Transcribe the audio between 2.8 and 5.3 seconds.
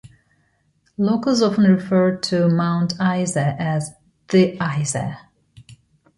Isa as "The Isa".